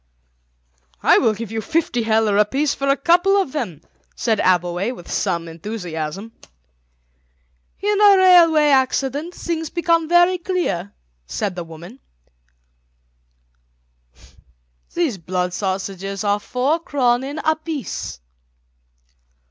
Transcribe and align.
"I 1.03 1.19
will 1.19 1.35
give 1.35 1.51
you 1.51 1.61
fifty 1.61 2.01
heller 2.01 2.35
apiece 2.39 2.73
for 2.73 2.87
a 2.87 2.97
couple 2.97 3.39
of 3.39 3.51
them," 3.51 3.81
said 4.15 4.39
Abbleway 4.39 4.91
with 4.95 5.11
some 5.11 5.47
enthusiasm. 5.47 6.31
"In 7.81 8.01
a 8.01 8.17
railway 8.17 8.69
accident 8.69 9.35
things 9.35 9.69
become 9.69 10.09
very 10.09 10.39
dear," 10.39 10.93
said 11.27 11.55
the 11.55 11.63
woman; 11.63 11.99
"these 14.95 15.19
blood 15.19 15.53
sausages 15.53 16.23
are 16.23 16.39
four 16.39 16.79
kronen 16.79 17.39
apiece." 17.45 18.19